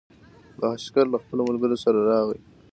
[0.59, 2.39] بهاشکر له خپلو ملګرو سره راغی.